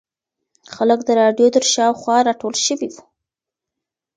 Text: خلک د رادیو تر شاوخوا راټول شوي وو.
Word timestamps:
خلک 0.73 0.99
د 1.05 1.09
رادیو 1.21 1.53
تر 1.55 1.63
شاوخوا 1.73 2.17
راټول 2.27 2.55
شوي 2.65 2.87
وو. 2.91 3.01